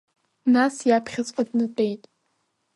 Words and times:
Нас 0.53 0.75
иаԥхьаҵәҟьа 0.89 1.43
днатәеит… 1.49 2.03